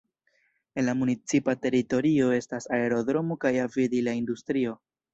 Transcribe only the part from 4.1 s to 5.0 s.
industrio.